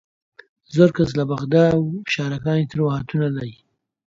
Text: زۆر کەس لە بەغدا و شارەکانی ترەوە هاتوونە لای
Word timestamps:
زۆر 0.75 0.89
کەس 0.97 1.09
لە 1.19 1.23
بەغدا 1.29 1.65
و 1.79 1.85
شارەکانی 2.13 2.69
ترەوە 2.71 2.91
هاتوونە 2.95 3.29
لای 3.37 3.53